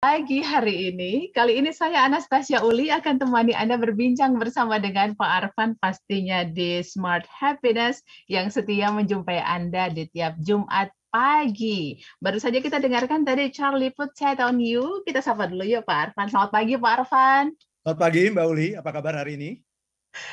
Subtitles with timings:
[0.00, 1.28] pagi hari ini.
[1.28, 6.80] Kali ini saya Anastasia Uli akan temani Anda berbincang bersama dengan Pak Arfan pastinya di
[6.80, 12.00] Smart Happiness yang setia menjumpai Anda di tiap Jumat pagi.
[12.16, 15.04] Baru saja kita dengarkan tadi Charlie Put Set on You.
[15.04, 16.32] Kita sapa dulu yuk Pak Arfan.
[16.32, 17.44] Selamat pagi Pak Arfan.
[17.84, 19.50] Selamat pagi Mbak Uli, apa kabar hari ini?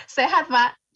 [0.08, 0.87] Sehat Pak.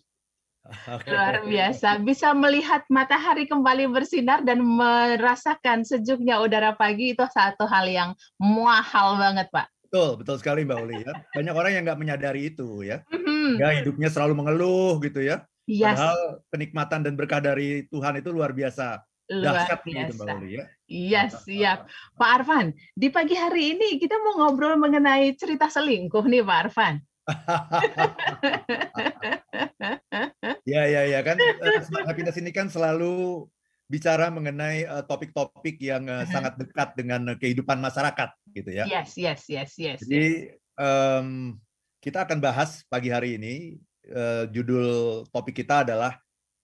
[1.10, 7.90] Luar biasa, bisa melihat matahari kembali bersinar dan merasakan sejuknya udara pagi itu satu hal
[7.90, 9.68] yang mahal banget, Pak.
[9.92, 11.14] Betul, betul sekali Mbak Uli ya.
[11.36, 13.04] Banyak orang yang nggak menyadari itu ya.
[13.12, 13.60] Mm-hmm.
[13.60, 15.44] Ya hidupnya selalu mengeluh gitu ya.
[15.68, 16.00] Yes.
[16.00, 19.04] Padahal kenikmatan dan berkah dari Tuhan itu luar biasa.
[19.36, 20.08] Luar Dahsyat biasa.
[20.08, 20.64] Gitu, Mbak Uli ya.
[20.88, 21.92] Iya, siap.
[22.16, 26.96] Pak Arfan, di pagi hari ini kita mau ngobrol mengenai cerita selingkuh nih Pak Arfan.
[30.72, 33.46] ya ya ya kan uh, happiness ini kan selalu
[33.92, 38.88] bicara mengenai uh, topik-topik yang uh, sangat dekat dengan kehidupan masyarakat gitu ya.
[38.88, 40.00] Yes yes yes yes.
[40.00, 41.60] Jadi um,
[42.00, 43.76] kita akan bahas pagi hari ini
[44.16, 46.16] uh, judul topik kita adalah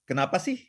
[0.08, 0.64] kenapa sih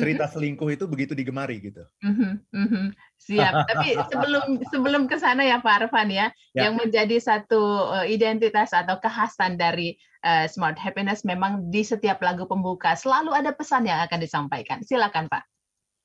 [0.00, 1.84] cerita selingkuh itu begitu digemari gitu.
[2.00, 2.84] Mm-hmm, mm-hmm.
[3.20, 3.52] Siap.
[3.70, 7.60] Tapi sebelum sebelum ke sana ya Pak Arfan ya, ya, yang menjadi satu
[7.92, 13.52] uh, identitas atau kekhasan dari uh, Smart Happiness memang di setiap lagu pembuka selalu ada
[13.52, 14.80] pesan yang akan disampaikan.
[14.80, 15.44] Silakan Pak.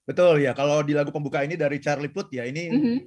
[0.05, 0.51] Betul ya.
[0.51, 2.97] Kalau di lagu pembuka ini dari Charlie Puth ya ini mm-hmm.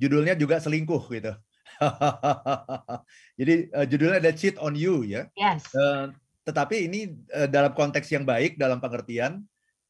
[0.00, 1.32] judulnya juga selingkuh gitu.
[3.40, 5.28] Jadi uh, judulnya ada cheat on you ya.
[5.38, 5.68] Yes.
[5.76, 6.10] Uh,
[6.44, 9.44] tetapi ini uh, dalam konteks yang baik dalam pengertian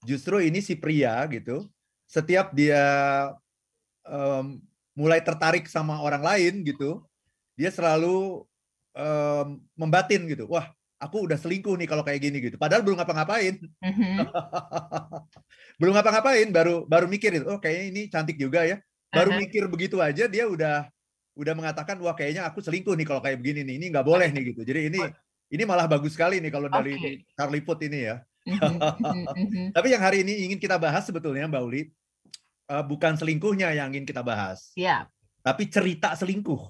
[0.05, 1.69] justru ini si pria gitu
[2.09, 2.83] setiap dia
[4.05, 4.59] um,
[4.97, 7.05] mulai tertarik sama orang lain gitu
[7.55, 8.45] dia selalu
[8.97, 10.69] um, membatin gitu wah
[11.01, 14.17] aku udah selingkuh nih kalau kayak gini gitu padahal belum ngapa-ngapain mm-hmm.
[15.81, 18.77] belum ngapa-ngapain baru baru mikir itu oh kayaknya ini cantik juga ya
[19.11, 19.43] baru uh-huh.
[19.43, 20.89] mikir begitu aja dia udah
[21.39, 24.53] udah mengatakan wah kayaknya aku selingkuh nih kalau kayak begini nih ini nggak boleh nih
[24.53, 25.01] gitu jadi ini
[25.51, 27.15] ini malah bagus sekali nih kalau dari okay.
[27.35, 28.23] Carly Puth ini ya.
[29.77, 31.83] Tapi yang hari ini ingin kita bahas sebetulnya Mbak Uli,
[32.71, 34.73] uh, bukan selingkuhnya yang ingin kita bahas.
[34.79, 35.11] Yeah.
[35.41, 36.63] Tapi cerita selingkuh.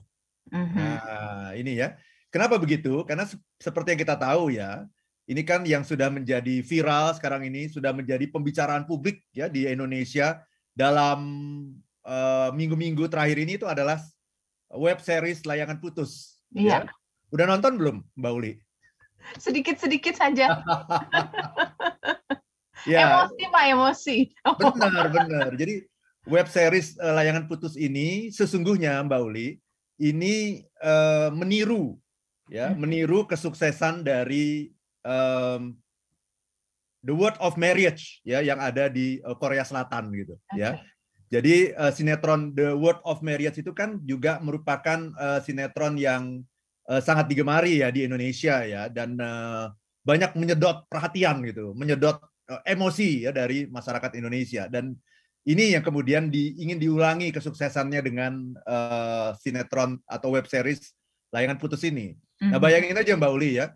[0.51, 1.95] Nah, ini ya.
[2.31, 3.03] Kenapa begitu?
[3.07, 4.87] Karena se seperti yang kita tahu ya,
[5.27, 10.43] ini kan yang sudah menjadi viral sekarang ini sudah menjadi pembicaraan publik ya di Indonesia
[10.75, 11.21] dalam
[12.07, 13.99] eh, minggu-minggu uh, terakhir ini itu adalah
[14.75, 16.43] web series layangan putus.
[16.55, 16.87] Iya.
[16.87, 16.91] Ya.
[17.31, 18.53] Udah nonton belum, Mbak Uli?
[19.39, 20.59] Sedikit-sedikit saja.
[22.91, 22.99] ya.
[23.05, 24.17] Emosi pak, emosi.
[24.45, 25.51] Benar, benar.
[25.57, 25.85] Jadi
[26.29, 29.57] web series uh, layangan putus ini sesungguhnya Mbak Uli
[30.01, 31.97] ini uh, meniru
[32.49, 32.81] ya, hmm.
[32.81, 34.73] meniru kesuksesan dari
[35.05, 35.77] um,
[37.01, 40.61] The Word of Marriage ya yang ada di uh, Korea Selatan gitu okay.
[40.61, 40.71] ya.
[41.31, 46.43] Jadi uh, sinetron The Word of Marriage itu kan juga merupakan uh, sinetron yang
[46.91, 49.71] uh, sangat digemari ya di Indonesia ya dan uh,
[50.03, 52.19] banyak menyedot perhatian gitu, menyedot
[52.51, 54.99] uh, emosi ya dari masyarakat Indonesia dan
[55.49, 60.93] ini yang kemudian di, ingin diulangi kesuksesannya dengan uh, sinetron atau web series
[61.33, 62.13] layangan putus ini.
[62.13, 62.51] Mm-hmm.
[62.53, 62.65] Nah mhm.
[62.65, 63.73] bayangin aja Mbak Uli ya,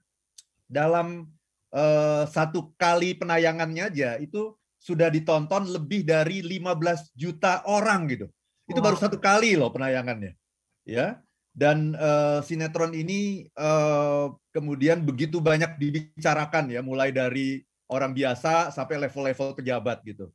[0.69, 1.31] dalam
[1.73, 8.29] uh, satu kali penayangannya aja itu sudah ditonton lebih dari 15 juta orang gitu.
[8.69, 8.93] Itu wow.
[8.93, 10.37] baru satu kali loh penayangannya.
[10.85, 18.75] Ya dan uh, sinetron ini uh, kemudian begitu banyak dibicarakan ya mulai dari orang biasa
[18.75, 20.35] sampai level-level pejabat gitu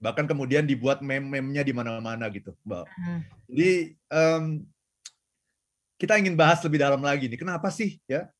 [0.00, 3.20] bahkan kemudian dibuat meme-memnya di mana-mana gitu mbak hmm.
[3.52, 3.72] jadi
[4.08, 4.44] um,
[6.00, 8.30] kita ingin bahas lebih dalam lagi nih kenapa sih ya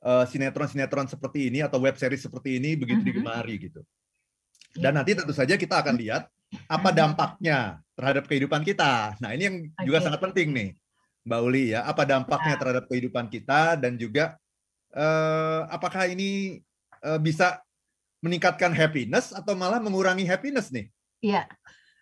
[0.00, 3.08] uh, sinetron-sinetron seperti ini atau web series seperti ini begitu hmm.
[3.12, 3.84] digemari gitu
[4.80, 6.30] dan nanti tentu saja kita akan lihat
[6.70, 6.96] apa hmm.
[6.96, 7.58] dampaknya
[7.98, 9.84] terhadap kehidupan kita nah ini yang okay.
[9.84, 10.70] juga sangat penting nih
[11.30, 11.86] Mbak Uli ya.
[11.86, 12.60] Apa dampaknya ya.
[12.60, 14.34] terhadap kehidupan kita dan juga
[14.98, 16.58] uh, apakah ini
[17.06, 17.62] uh, bisa
[18.18, 20.90] meningkatkan happiness atau malah mengurangi happiness nih?
[21.22, 21.46] Iya.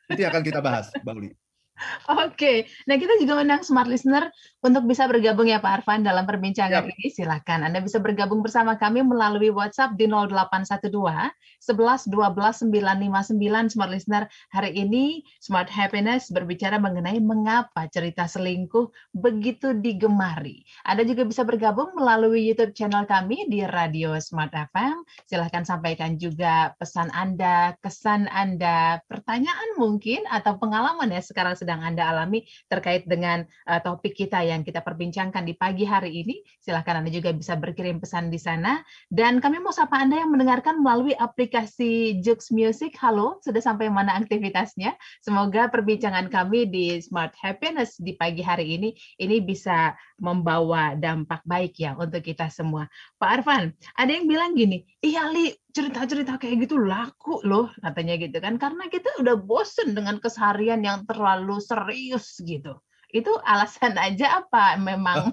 [0.08, 1.30] Itu yang akan kita bahas, Mbak Uli.
[2.26, 6.84] Oke, nah kita juga undang smart listener untuk bisa bergabung ya Pak Arfan dalam perbincangan
[6.84, 6.92] yep.
[6.92, 7.06] ini.
[7.08, 14.24] Silakan Anda bisa bergabung bersama kami melalui WhatsApp di 0812 11 12 959 smart listener.
[14.52, 20.66] Hari ini Smart Happiness berbicara mengenai mengapa cerita selingkuh begitu digemari.
[20.84, 25.06] Anda juga bisa bergabung melalui YouTube channel kami di Radio Smart FM.
[25.24, 31.84] Silahkan sampaikan juga pesan Anda, kesan Anda, pertanyaan mungkin atau pengalaman ya sekarang sedang sedang
[31.84, 36.40] Anda alami terkait dengan uh, topik kita yang kita perbincangkan di pagi hari ini.
[36.64, 38.80] Silahkan Anda juga bisa berkirim pesan di sana.
[39.12, 42.96] Dan kami mau sapa Anda yang mendengarkan melalui aplikasi Jux Music.
[42.96, 44.96] Halo, sudah sampai mana aktivitasnya?
[45.20, 51.78] Semoga perbincangan kami di Smart Happiness di pagi hari ini ini bisa membawa dampak baik
[51.78, 52.88] ya untuk kita semua.
[53.20, 58.42] Pak Arfan, ada yang bilang gini, iya Li, cerita-cerita kayak gitu laku loh katanya gitu
[58.42, 64.76] kan karena kita udah bosen dengan keseharian yang terlalu serius gitu itu alasan aja apa
[64.80, 65.28] memang?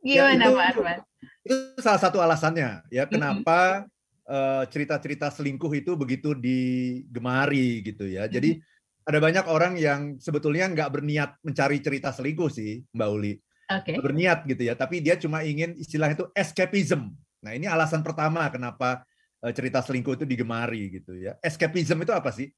[0.00, 1.00] Ya, gimana ya, itu, Pak Arfan
[1.44, 2.84] itu salah satu alasannya.
[2.92, 3.88] Ya kenapa
[4.28, 8.28] eh, cerita-cerita uh, selingkuh itu begitu digemari gitu ya.
[8.28, 8.60] Jadi
[9.08, 13.34] ada banyak orang yang sebetulnya nggak berniat mencari cerita selingkuh sih Mbak Uli.
[13.70, 14.02] Okay.
[14.02, 17.06] berniat gitu ya tapi dia cuma ingin istilah itu escapism.
[17.38, 19.06] Nah, ini alasan pertama kenapa
[19.46, 21.38] eh, cerita selingkuh itu digemari gitu ya.
[21.38, 22.50] Escapism itu apa sih?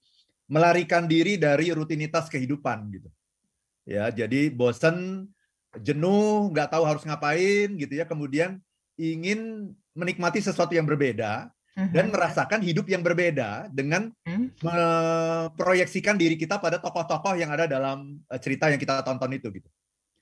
[0.51, 3.09] Melarikan diri dari rutinitas kehidupan gitu.
[3.83, 5.27] Ya, jadi bosen,
[5.83, 8.07] jenuh, nggak tahu harus ngapain gitu ya.
[8.07, 8.63] Kemudian
[9.01, 12.13] ingin menikmati sesuatu yang berbeda dan mhm.
[12.13, 14.61] merasakan hidup yang berbeda dengan hmm.
[14.61, 19.69] memproyeksikan diri kita pada tokoh-tokoh yang ada dalam eh, cerita yang kita tonton itu gitu.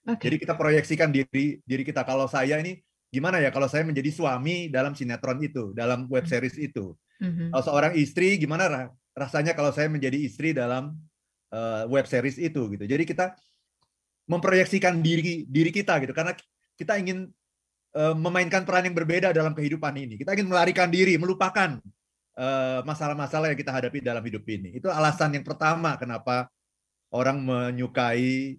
[0.07, 0.31] Okay.
[0.31, 2.79] Jadi kita proyeksikan diri diri kita kalau saya ini
[3.11, 6.31] gimana ya kalau saya menjadi suami dalam sinetron itu, dalam web hmm.
[6.31, 6.95] series itu.
[7.21, 7.53] Mm-hmm.
[7.53, 10.97] Kalau seorang istri gimana rasanya kalau saya menjadi istri dalam
[11.53, 12.85] uh, web series itu gitu.
[12.87, 13.35] Jadi kita
[14.31, 16.33] memproyeksikan diri diri kita gitu karena
[16.79, 17.29] kita ingin
[17.99, 20.15] uh, memainkan peran yang berbeda dalam kehidupan ini.
[20.21, 21.79] Kita ingin melarikan diri, melupakan
[22.39, 24.79] uh, masalah-masalah yang kita hadapi dalam hidup ini.
[24.79, 26.47] Itu alasan yang pertama kenapa
[27.11, 28.57] orang menyukai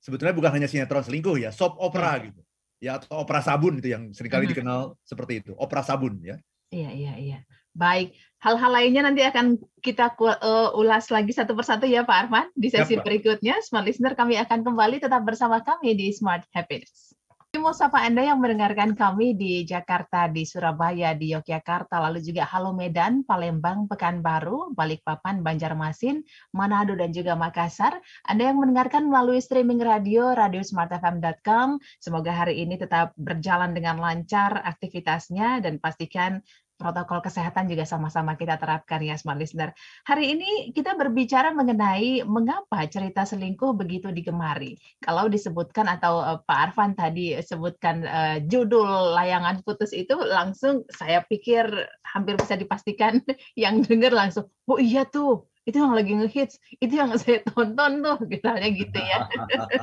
[0.00, 2.24] sebetulnya bukan hanya sinetron selingkuh ya, soap opera hmm.
[2.32, 2.42] gitu
[2.80, 4.52] ya atau opera sabun itu yang sering kali uh-huh.
[4.56, 6.40] dikenal seperti itu opera sabun ya
[6.72, 7.38] iya iya iya
[7.80, 8.12] baik
[8.44, 12.96] hal-hal lainnya nanti akan kita uh, ulas lagi satu persatu ya Pak Arman di sesi
[12.96, 17.10] ya, berikutnya smart listener kami akan kembali tetap bersama kami di smart happiness
[17.58, 22.70] mau sapa Anda yang mendengarkan kami di Jakarta, di Surabaya, di Yogyakarta, lalu juga Halo
[22.70, 26.22] Medan, Palembang, Pekanbaru, Balikpapan, Banjarmasin,
[26.54, 27.98] Manado, dan juga Makassar.
[28.22, 31.82] Anda yang mendengarkan melalui streaming radio, radiosmartfm.com.
[31.98, 36.46] Semoga hari ini tetap berjalan dengan lancar aktivitasnya dan pastikan
[36.80, 39.76] protokol kesehatan juga sama-sama kita terapkan ya smart listener.
[40.08, 44.80] Hari ini kita berbicara mengenai mengapa cerita selingkuh begitu digemari.
[45.04, 51.20] Kalau disebutkan atau uh, Pak Arfan tadi sebutkan uh, judul layangan putus itu langsung saya
[51.28, 51.68] pikir
[52.08, 53.20] hampir bisa dipastikan
[53.60, 58.18] yang dengar langsung, oh iya tuh itu yang lagi ngehits, itu yang saya tonton tuh,
[58.32, 59.28] misalnya gitu ya.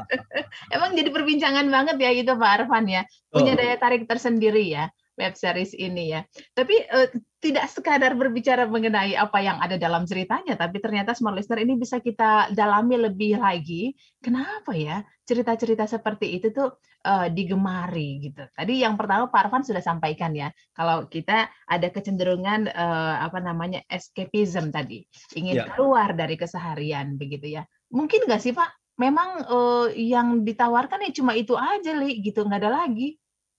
[0.76, 5.34] Emang jadi perbincangan banget ya itu Pak Arfan ya, punya daya tarik tersendiri ya web
[5.34, 6.22] series ini ya.
[6.54, 7.10] Tapi uh,
[7.42, 12.02] tidak sekadar berbicara mengenai apa yang ada dalam ceritanya, tapi ternyata smart listener ini bisa
[12.02, 13.94] kita dalami lebih lagi.
[14.22, 18.48] Kenapa ya cerita-cerita seperti itu tuh uh, digemari gitu.
[18.54, 23.84] Tadi yang pertama Pak Arfan sudah sampaikan ya, kalau kita ada kecenderungan uh, apa namanya
[23.92, 25.04] escapism tadi,
[25.36, 25.66] ingin ya.
[25.76, 27.64] keluar dari keseharian begitu ya.
[27.92, 28.98] Mungkin nggak sih Pak?
[28.98, 33.14] Memang uh, yang ditawarkan ya cuma itu aja, Li, gitu nggak ada lagi.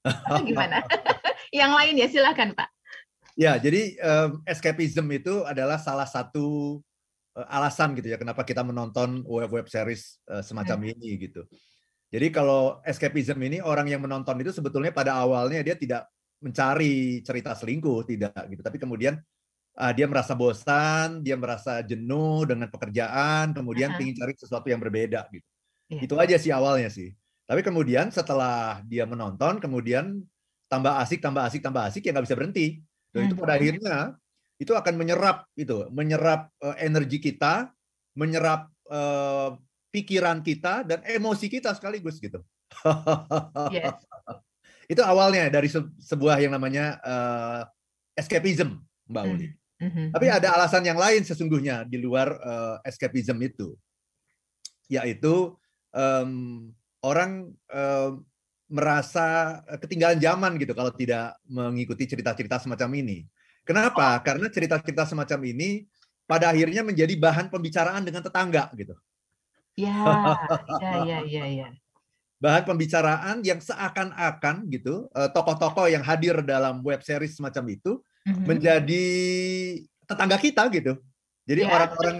[0.04, 0.84] Atau gimana?
[1.58, 2.68] yang lain ya silakan Pak.
[3.38, 6.78] Ya, jadi um, escapism itu adalah salah satu
[7.38, 10.90] uh, alasan gitu ya kenapa kita menonton web-web series uh, semacam hmm.
[10.98, 11.46] ini gitu.
[12.08, 16.08] Jadi kalau escapism ini orang yang menonton itu sebetulnya pada awalnya dia tidak
[16.42, 19.14] mencari cerita selingkuh tidak gitu, tapi kemudian
[19.78, 24.02] uh, dia merasa bosan, dia merasa jenuh dengan pekerjaan, kemudian uh -huh.
[24.02, 25.46] ingin cari sesuatu yang berbeda gitu.
[25.88, 26.02] Yeah.
[26.04, 27.14] Itu aja sih awalnya sih.
[27.48, 30.20] Tapi kemudian setelah dia menonton, kemudian
[30.68, 32.66] tambah asik, tambah asik, tambah asik, ya nggak bisa berhenti.
[33.08, 33.60] Dan itu pada hmm.
[33.64, 33.96] akhirnya
[34.60, 37.72] itu akan menyerap itu, menyerap uh, energi kita,
[38.12, 39.56] menyerap uh,
[39.88, 42.44] pikiran kita dan emosi kita sekaligus gitu.
[43.72, 43.96] yes.
[44.92, 47.64] itu awalnya dari se sebuah yang namanya uh,
[48.12, 48.76] escapism,
[49.08, 49.32] Mbak hmm.
[49.32, 49.48] Uli.
[49.78, 50.06] Mm -hmm.
[50.10, 53.78] Tapi ada alasan yang lain sesungguhnya di luar uh, escapism itu,
[54.90, 55.54] yaitu
[55.94, 56.66] um,
[57.04, 58.26] orang um,
[58.68, 63.24] merasa eh, ketinggalan zaman gitu kalau tidak mengikuti cerita-cerita semacam ini.
[63.64, 64.20] Kenapa?
[64.20, 64.22] Oh.
[64.24, 65.84] Karena cerita-cerita semacam ini
[66.28, 68.94] pada akhirnya menjadi bahan pembicaraan dengan tetangga gitu.
[69.78, 69.94] Ya,
[70.84, 71.68] ya, ya, ya, ya.
[72.38, 78.44] Bahan pembicaraan yang seakan-akan gitu eh, tokoh-tokoh yang hadir dalam web series semacam itu mm-hmm.
[78.44, 79.06] menjadi
[80.04, 81.00] tetangga kita gitu.
[81.48, 81.72] Jadi ya.
[81.72, 82.16] orang-orang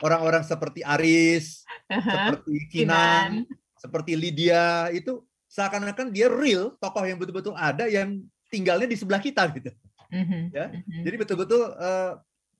[0.00, 1.98] orang-orang seperti Aris, uh-huh.
[2.40, 8.20] seperti Kinan, Kinan, seperti Lydia itu seakan-akan dia real tokoh yang betul-betul ada yang
[8.52, 9.72] tinggalnya di sebelah kita gitu.
[10.12, 10.42] Mm-hmm.
[10.52, 11.02] Ya, mm-hmm.
[11.06, 12.12] jadi betul-betul uh,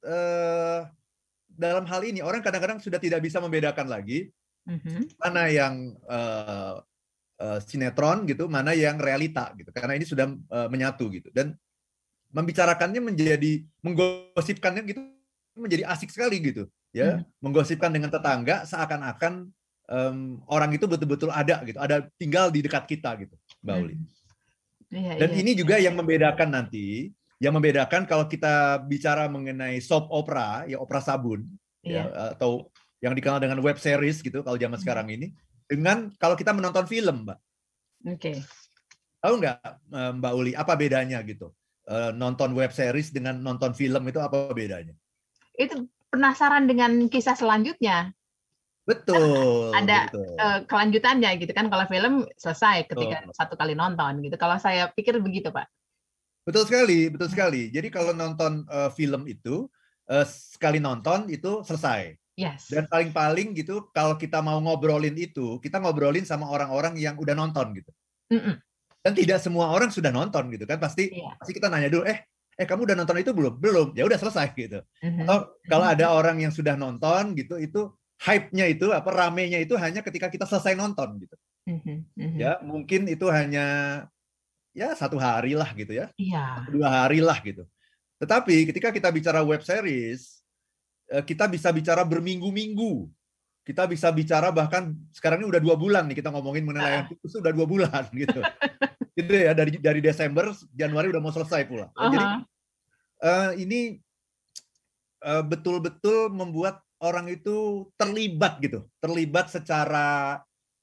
[0.08, 0.80] uh,
[1.50, 4.32] dalam hal ini orang kadang-kadang sudah tidak bisa membedakan lagi
[4.68, 5.16] Mhm.
[5.16, 6.74] mana yang eh,
[7.40, 9.70] eh, sinetron gitu, mana yang realita gitu.
[9.72, 11.32] Karena ini sudah eh, menyatu gitu.
[11.32, 11.56] Dan
[12.30, 15.00] membicarakannya menjadi menggosipkannya gitu
[15.58, 17.26] menjadi asik sekali gitu, ya.
[17.42, 19.50] Menggosipkan dengan tetangga seakan-akan
[19.90, 23.34] em, orang itu betul-betul ada gitu, ada tinggal di dekat kita gitu,
[23.66, 23.94] Mbak Uli.
[23.98, 24.06] Mhm.
[24.90, 25.58] Iya, Dan iya, ini iya.
[25.58, 31.46] juga yang membedakan nanti, yang membedakan kalau kita bicara mengenai soap opera, ya opera sabun,
[31.82, 32.06] Iya.
[32.10, 32.68] ya atau
[33.00, 34.84] yang dikenal dengan web series gitu kalau zaman Hmm.
[34.84, 35.32] sekarang ini,
[35.64, 37.38] dengan kalau kita menonton film, Mbak.
[38.14, 38.32] Oke.
[39.20, 39.56] Tahu nggak
[39.94, 41.54] eh, Mbak Uli apa bedanya gitu?
[41.88, 44.92] Eh, nonton web series dengan nonton film itu apa bedanya?
[45.56, 48.12] Itu penasaran dengan kisah selanjutnya,
[48.90, 49.70] Betul.
[49.70, 50.26] Ada, betul.
[50.34, 51.70] eh, kelanjutannya gitu kan.
[51.70, 53.34] Kalau film selesai ketika Betul.
[53.38, 54.34] satu kali nonton gitu.
[54.34, 55.70] Kalau saya pikir begitu, Pak.
[56.42, 57.34] Betul sekali, betul Hmm.
[57.36, 57.62] sekali.
[57.70, 59.70] Jadi kalau nonton eh, film itu
[60.10, 62.18] eh, sekali nonton itu selesai.
[62.34, 62.66] Yes.
[62.66, 67.76] Dan paling-paling gitu kalau kita mau ngobrolin itu, kita ngobrolin sama orang-orang yang udah nonton
[67.76, 67.90] gitu.
[68.32, 68.56] Mm-mm.
[69.00, 70.80] Dan tidak semua orang sudah nonton gitu kan.
[70.80, 71.36] Pasti Iya.
[71.38, 72.24] pasti kita nanya dulu, eh
[72.56, 73.54] eh kamu udah nonton itu belum?
[73.60, 73.88] Belum.
[73.92, 74.80] Ya udah selesai gitu.
[75.04, 75.24] Mhm.
[75.24, 80.04] Atau kalau ada orang yang sudah nonton gitu, itu hype-nya itu apa ramenya itu hanya
[80.04, 81.36] ketika kita selesai nonton gitu.
[81.64, 82.36] Mhm, mhm.
[82.36, 83.66] Ya, mungkin itu hanya
[84.76, 86.12] ya satu hari lah gitu ya.
[86.20, 86.68] Iya.
[86.68, 87.64] dua hari lah gitu.
[88.20, 90.44] Tetapi ketika kita bicara web series,
[91.08, 93.08] eh, kita bisa bicara berminggu-minggu.
[93.64, 97.32] Kita bisa bicara bahkan sekarang ini udah dua bulan nih kita ngomongin mengenai layanan putus
[97.32, 98.40] itu udah dua bulan gitu.
[99.16, 101.88] gitu ya dari dari Desember Januari udah mau selesai pula.
[101.92, 102.38] Jadi Aha.
[103.20, 103.80] eh, ini
[105.24, 110.40] eh, betul-betul membuat orang itu terlibat gitu, terlibat secara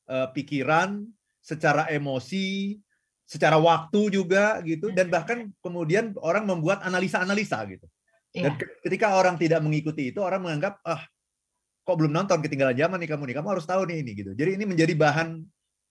[0.08, 1.04] eh, pikiran,
[1.44, 2.80] secara emosi,
[3.28, 7.84] secara waktu juga gitu, dan bahkan kemudian orang membuat analisa-analisa gitu.
[8.32, 8.60] Dan Iya.
[8.60, 11.04] ke- ketika orang tidak mengikuti itu, orang menganggap ah
[11.84, 14.32] kok belum nonton ketinggalan zaman nih kamu nih, kamu harus tahu nih ini gitu.
[14.32, 15.44] Jadi ini menjadi bahan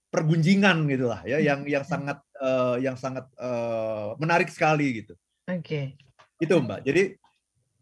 [0.09, 5.13] pergunjingan gitulah ya, yang yang sangat eh, yang sangat eh, menarik sekali gitu.
[5.45, 6.01] Oke.
[6.41, 6.89] Itu Mbak.
[6.89, 7.03] Jadi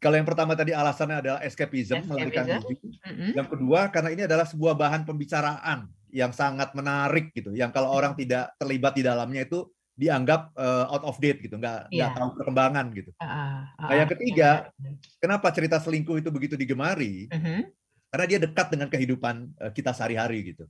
[0.04, 2.08] kalau yang pertama tadi alasannya adalah escapism, Escapism.
[2.12, 2.76] melarikan diri.
[3.08, 3.28] Mhm.
[3.32, 7.56] Yang kedua karena ini adalah sebuah bahan pembicaraan yang sangat menarik gitu.
[7.56, 9.64] Yang kalau orang tidak terlibat di dalamnya itu
[9.96, 12.18] dianggap eh, out of date gitu, nggak nggak Iya.
[12.18, 13.10] tahu perkembangan gitu.
[13.16, 14.68] Ah, ah, Nah, yang ketiga,
[15.16, 17.32] Kenapa cerita selingkuh itu begitu digemari?
[17.32, 17.72] Mhm.
[18.12, 20.68] Karena dia dekat dengan kehidupan eh, kita sehari-hari gitu.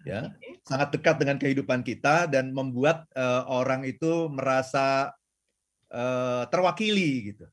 [0.00, 0.32] Ya,
[0.64, 5.12] sangat dekat dengan kehidupan kita dan membuat eh, orang itu merasa
[5.90, 7.44] eh, terwakili gitu.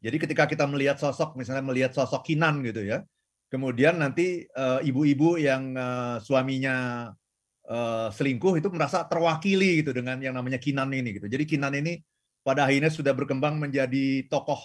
[0.00, 3.02] Jadi ketika kita melihat sosok, misalnya melihat sosok Kinan gitu ya,
[3.48, 7.08] kemudian nanti eh, ibu-ibu yang eh, suaminya
[7.66, 11.26] eh, selingkuh itu merasa terwakili gitu dengan yang namanya Kinan ini gitu.
[11.26, 11.98] Jadi Kinan ini
[12.46, 14.60] pada akhirnya sudah berkembang menjadi tokoh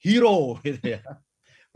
[0.00, 1.02] hero gitu ya.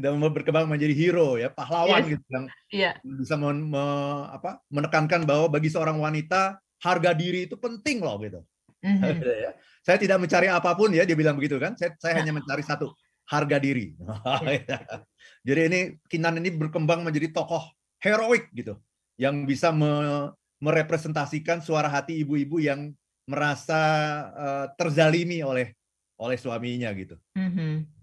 [0.01, 2.17] Sudah berkembang menjadi hero ya, pahlawan Yes.
[2.17, 2.91] gitu yang Iya.
[3.05, 8.41] bisa men- me- apa, menekankan bahwa bagi seorang wanita harga diri itu penting loh gitu.
[9.45, 9.53] Ya.
[9.81, 11.73] Saya tidak mencari apa pun ya, dia bilang begitu kan.
[11.77, 12.25] Saya, saya Ya.
[12.25, 12.93] hanya mencari satu,
[13.29, 13.97] harga diri.
[15.49, 17.65] Jadi ini Kinan ini berkembang menjadi tokoh
[18.01, 18.77] heroik gitu,
[19.21, 22.93] yang bisa me- merepresentasikan suara hati ibu-ibu yang
[23.25, 23.81] merasa
[24.37, 25.73] eh, terzalimi oleh
[26.21, 27.17] oleh suaminya gitu.
[27.37, 28.00] Mhm.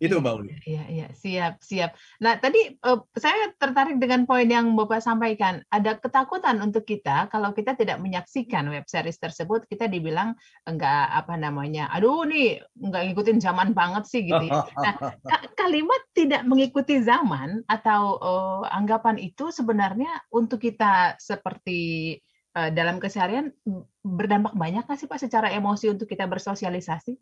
[0.00, 0.52] Itu Iya, Mbak Uli.
[0.64, 1.92] Iya, iya, siap, siap.
[2.24, 5.60] Nah, tadi eh, saya tertarik dengan poin yang Bapak sampaikan.
[5.68, 10.32] Ada ketakutan untuk kita kalau kita tidak menyaksikan web series tersebut, kita dibilang
[10.64, 14.64] enggak apa namanya, aduh nih enggak ngikutin zaman banget sih gitu ya.
[14.80, 14.96] Nah,
[15.28, 22.16] ka- kalimat tidak mengikuti zaman atau eh, anggapan itu sebenarnya untuk kita seperti
[22.56, 23.52] eh, dalam keseharian
[24.00, 27.20] berdampak banyak nggak sih Pak secara emosi untuk kita bersosialisasi?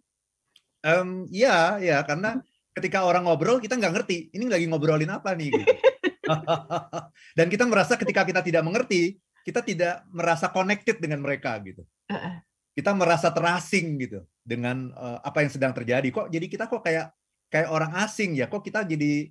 [0.86, 2.38] Em, Iya, ya karena
[2.78, 5.66] ketika orang ngobrol kita nggak ngerti ini lagi ngobrolin apa nih gitu.
[7.38, 11.82] Dan kita merasa ketika kita tidak mengerti, kita tidak merasa connected dengan mereka gitu.
[12.72, 16.08] Kita merasa terasing gitu dengan eh, apa yang sedang terjadi.
[16.14, 17.10] Kok jadi kita kok kayak
[17.50, 18.46] kayak orang asing ya?
[18.46, 19.26] Kok kita jadi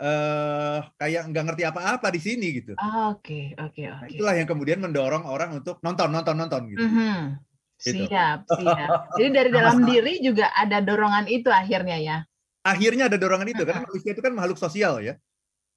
[0.00, 2.72] eh kayak nggak ngerti apa-apa di sini gitu.
[3.12, 4.16] Oke, oke, Nah, oke.
[4.16, 6.80] itulah yang kemudian mendorong orang untuk nonton, nonton, nonton gitu.
[6.80, 7.36] Mhm.
[7.80, 8.04] Gitu.
[8.08, 8.88] Siap, siap.
[9.16, 12.18] Jadi dari dalam diri juga ada dorongan itu akhirnya ya.
[12.60, 15.16] Akhirnya ada dorongan itu karena manusia itu kan makhluk sosial ya.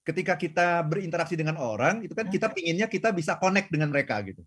[0.04, 4.44] Ketika kita berinteraksi dengan orang, itu kan kita pinginnya kita bisa connect dengan mereka gitu.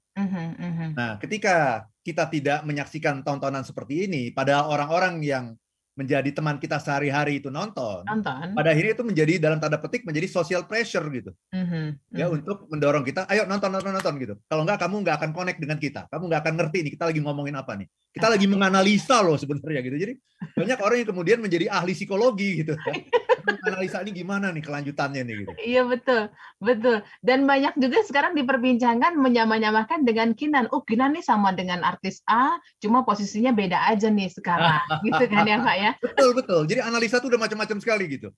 [0.93, 5.57] Nah, ketika kita tidak menyaksikan tontonan seperti ini, padahal orang-orang yang
[5.97, 8.53] menjadi teman kita sehari-hari itu nonton, Nonton.
[8.53, 12.37] pada akhirnya itu menjadi dalam tanda petik menjadi social pressure gitu, Mhm, ya mhm.
[12.37, 14.35] untuk mendorong kita, ayo nonton nonton nonton gitu.
[14.45, 17.21] Kalau enggak kamu nggak akan connect dengan kita, kamu nggak akan ngerti nih kita lagi
[17.25, 17.89] ngomongin apa nih.
[18.13, 19.97] Kita lagi menganalisa loh sebenarnya gitu.
[19.97, 20.13] Jadi
[20.53, 22.77] banyak orang yang kemudian menjadi ahli psikologi gitu.
[23.47, 25.53] analisa ini gimana nih kelanjutannya nih gitu.
[25.63, 26.23] Iya betul,
[26.59, 27.07] betul.
[27.23, 30.67] Dan banyak juga sekarang diperbincangkan menyamanyamakan dengan Kinan.
[30.75, 35.47] Oh Kinan nih sama dengan artis A, cuma posisinya beda aja nih sekarang, gitu kan
[35.47, 35.91] ya Pak ya?
[36.03, 36.63] Betul betul.
[36.67, 38.35] Jadi analisa tuh udah macam-macam sekali gitu.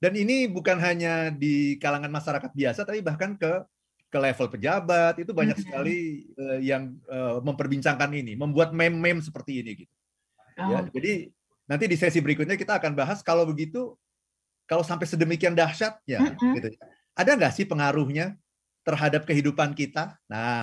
[0.00, 3.64] Dan ini bukan hanya di kalangan masyarakat biasa, tapi bahkan ke
[4.10, 9.86] ke level pejabat itu banyak sekali uh, yang uh, memperbincangkan ini, membuat meme-meme seperti ini
[9.86, 9.94] gitu.
[10.58, 10.70] Ya, oh.
[10.72, 11.12] Ya, jadi
[11.70, 13.94] nanti di sesi berikutnya kita akan bahas kalau begitu
[14.70, 16.70] kalau sampai sedemikian dahsyatnya gitu.
[16.70, 16.86] Ya,
[17.18, 18.38] ada nggak sih pengaruhnya
[18.86, 20.14] terhadap kehidupan kita?
[20.30, 20.62] Nah,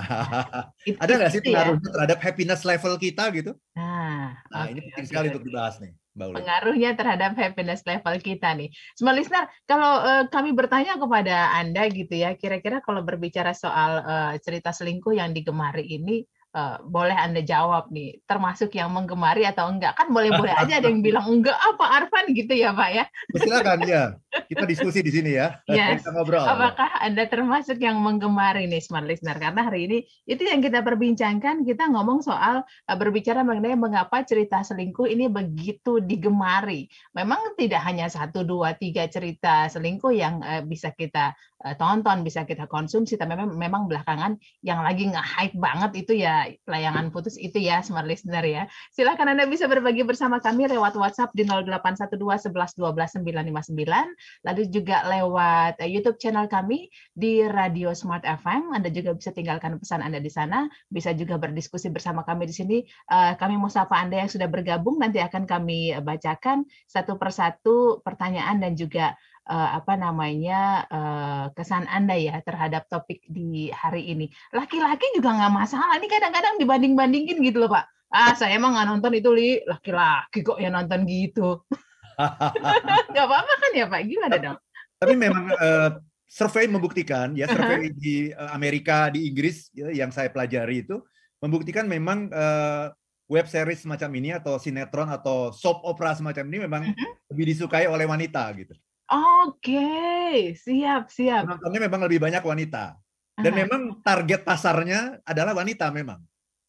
[0.87, 1.47] itu, ada nggak sih ya.
[1.51, 1.93] pengaruhnya ya?
[1.99, 3.51] terhadap happiness level kita gitu?
[3.75, 5.31] Nah, nah okay, ini penting okay, sekali okay.
[5.35, 5.91] untuk dibahas nih.
[6.17, 8.73] Mbak Pengaruhnya terhadap happiness level kita nih.
[8.97, 14.33] Semua listener, kalau uh, kami bertanya kepada Anda gitu ya, kira-kira kalau berbicara soal uh,
[14.41, 19.97] cerita selingkuh yang digemari ini, uh, boleh Anda jawab nih, termasuk yang menggemari atau enggak.
[19.97, 23.05] Kan boleh-boleh aja ada yang bilang enggak apa Arfan gitu ya Pak ya.
[23.35, 24.03] Silakan ya,
[24.47, 25.59] kita diskusi di sini ya.
[25.67, 26.03] Yes.
[26.05, 26.45] Kita ngobrol.
[26.45, 29.35] Apakah Anda termasuk yang menggemari nih Smart Listener?
[29.35, 29.97] Karena hari ini
[30.29, 35.99] itu yang kita perbincangkan, kita ngomong soal uh, berbicara mengenai mengapa cerita selingkuh ini begitu
[36.03, 36.87] digemari.
[37.15, 41.33] Memang tidak hanya satu, dua, tiga cerita selingkuh yang uh, bisa kita
[41.65, 46.45] uh, tonton, bisa kita konsumsi, tapi memang, memang belakangan yang lagi nge-hype banget itu ya
[46.69, 48.63] layangan putus itu ya smart listener ya.
[48.93, 54.97] Silakan Anda bisa berbagi bersama kami lewat WhatsApp di 0812 11 12 959, lalu juga
[55.07, 58.75] lewat eh, YouTube channel kami di Radio Smart FM.
[58.75, 62.77] Anda juga bisa tinggalkan pesan Anda di sana, bisa juga berdiskusi bersama kami di sini.
[62.85, 68.61] Eh, kami mau sapa Anda yang sudah bergabung, nanti akan kami bacakan satu persatu pertanyaan
[68.61, 69.17] dan juga
[69.47, 74.27] uh, apa namanya uh, kesan anda ya terhadap topik di hari ini.
[74.51, 75.95] Laki-laki juga nggak masalah.
[75.97, 77.87] Ini kadang-kadang dibanding-bandingin gitu loh pak.
[78.11, 81.63] Ah saya emang nggak nonton itu li laki-laki kok yang nonton gitu.
[83.13, 84.01] Gak apa-apa kan ya pak?
[84.09, 84.57] Gimana dong?
[84.97, 87.93] Tapi memang uh, survei membuktikan ya survei uh -huh.
[87.93, 88.15] di
[88.49, 90.97] Amerika di Inggris ya, yang saya pelajari itu
[91.37, 92.89] membuktikan memang uh,
[93.29, 97.11] web series semacam ini atau sinetron atau soap opera semacam ini memang uh -huh.
[97.29, 98.73] lebih disukai oleh wanita gitu.
[99.07, 101.47] Oke, siap siap.
[101.47, 102.99] Penontonnya memang lebih banyak wanita.
[103.37, 103.59] Dan Aha.
[103.63, 106.19] memang target pasarnya adalah wanita memang.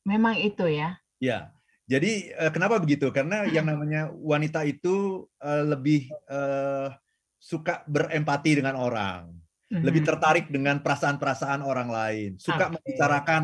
[0.04, 1.00] Memang itu ya.
[1.18, 1.50] Ya.
[1.88, 3.08] Jadi uh, kenapa begitu?
[3.08, 6.92] Karena yang namanya wanita itu uh, lebih uh,
[7.40, 9.32] suka berempati dengan orang,
[9.72, 9.80] hmm.
[9.80, 12.72] lebih tertarik dengan perasaan-perasaan orang lain, suka okay.
[12.76, 13.42] membicarakan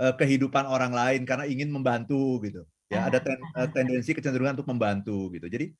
[0.00, 2.64] uh, kehidupan orang lain karena ingin membantu gitu.
[2.88, 3.36] Ya, ada ten,
[3.74, 5.50] tendensi kecenderungan untuk membantu gitu.
[5.50, 5.74] Jadi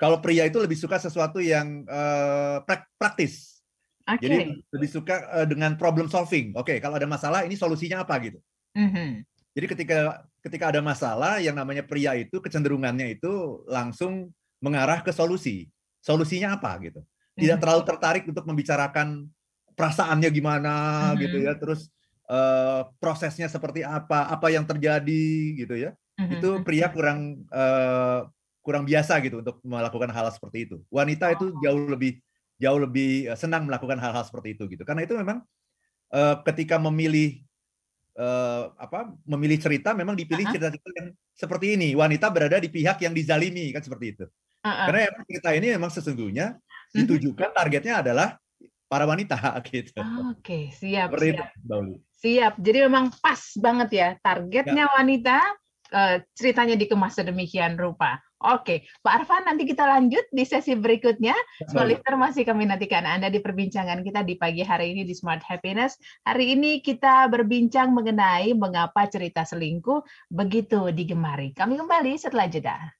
[0.00, 2.64] kalau pria itu lebih suka sesuatu yang uh,
[2.96, 3.60] praktis.
[4.08, 4.24] Okay.
[4.24, 4.36] Jadi
[4.72, 6.56] lebih suka uh, dengan problem solving.
[6.56, 8.40] Oke, okay, kalau ada masalah ini solusinya apa gitu.
[8.72, 9.10] Mm-hmm.
[9.52, 14.32] Jadi ketika ketika ada masalah yang namanya pria itu kecenderungannya itu langsung
[14.64, 15.68] mengarah ke solusi.
[16.00, 17.04] Solusinya apa gitu.
[17.36, 17.60] Tidak mm-hmm.
[17.60, 19.28] terlalu tertarik untuk membicarakan
[19.76, 20.74] perasaannya gimana
[21.12, 21.20] mm-hmm.
[21.28, 21.52] gitu ya.
[21.60, 21.92] Terus
[22.32, 25.92] uh, prosesnya seperti apa, apa yang terjadi gitu ya.
[26.16, 26.34] Mm-hmm.
[26.40, 28.24] Itu pria kurang uh,
[28.60, 30.76] kurang biasa gitu untuk melakukan hal, -hal seperti itu.
[30.92, 31.60] Wanita itu oh.
[31.64, 32.20] jauh lebih
[32.60, 34.84] jauh lebih eh, senang melakukan hal-hal seperti itu gitu.
[34.84, 35.40] Karena itu memang
[36.12, 37.40] uh, ketika memilih
[38.20, 41.96] uh, apa memilih cerita memang dipilih cerita-cerita yang seperti ini.
[41.96, 44.24] Wanita berada di pihak yang dizalimi kan seperti itu.
[44.60, 44.86] Uh -uh.
[44.92, 46.96] Karena emang cerita ini memang sesungguhnya mhm.
[47.00, 48.36] ditujukan targetnya adalah
[48.90, 49.40] para wanita
[49.72, 49.96] gitu.
[49.96, 51.08] Oke, okay, siap.
[51.14, 51.48] Seperti siap.
[51.56, 51.78] Itu,
[52.20, 52.54] siap.
[52.60, 54.92] Jadi memang pas banget ya targetnya ya.
[55.00, 55.36] wanita
[55.94, 58.20] uh, ceritanya dikemas sedemikian rupa.
[58.40, 61.36] Oke, Pak Arfan, nanti kita lanjut di sesi berikutnya.
[61.68, 66.00] Smart masih kami nantikan Anda di perbincangan kita di pagi hari ini di Smart Happiness.
[66.24, 71.52] Hari ini kita berbincang mengenai mengapa cerita selingkuh begitu digemari.
[71.52, 72.96] Kami kembali setelah jeda.